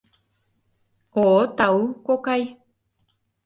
—О, 1.23 1.27
тау, 1.57 1.79
кокай. 2.05 2.43